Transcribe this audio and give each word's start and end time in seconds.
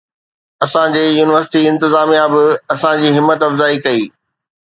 اسان 0.67 0.95
جي 0.95 1.01
يونيورسٽي 1.01 1.61
انتظاميا 1.73 2.25
به 2.33 2.43
اسان 2.77 2.95
جي 3.05 3.11
همت 3.19 3.39
افزائي 3.49 3.77
ڪئي 3.87 4.03